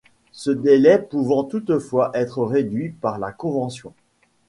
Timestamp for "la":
3.19-3.31